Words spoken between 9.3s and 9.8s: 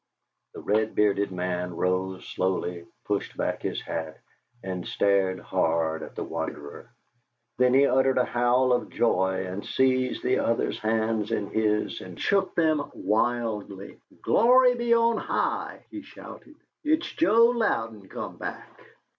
and